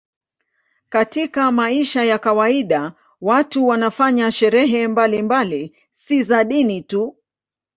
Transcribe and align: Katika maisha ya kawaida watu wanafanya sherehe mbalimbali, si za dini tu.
Katika 0.89 1.51
maisha 1.51 2.03
ya 2.05 2.19
kawaida 2.19 2.93
watu 3.21 3.67
wanafanya 3.67 4.31
sherehe 4.31 4.87
mbalimbali, 4.87 5.75
si 5.93 6.23
za 6.23 6.43
dini 6.43 6.81
tu. 6.81 7.17